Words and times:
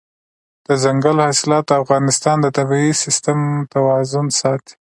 دځنګل 0.65 1.17
حاصلات 1.25 1.63
د 1.67 1.71
افغانستان 1.83 2.37
د 2.41 2.47
طبعي 2.57 2.89
سیسټم 3.03 3.39
توازن 3.73 4.25
ساتي. 4.39 4.73